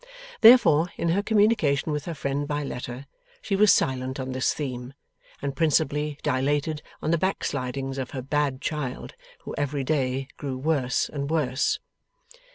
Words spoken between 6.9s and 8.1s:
on the backslidings of